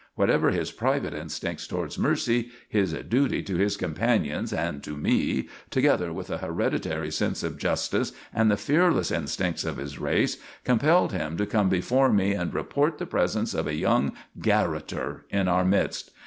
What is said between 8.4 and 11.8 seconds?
the fearless instincts of his race, compelled him to come